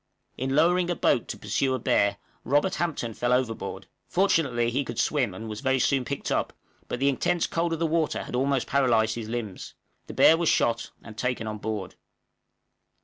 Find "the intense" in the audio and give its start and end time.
6.99-7.45